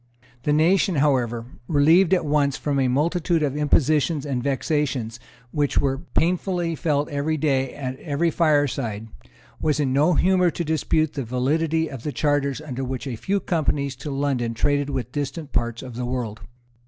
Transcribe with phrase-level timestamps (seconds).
[0.41, 5.19] The nation, however, relieved at once from a multitude of impositions and vexations
[5.51, 9.09] which were painfully felt every day at every fireside,
[9.61, 13.39] was in no humour to dispute the validity of the charters under which a few
[13.39, 16.41] companies to London traded with distant parts of the world.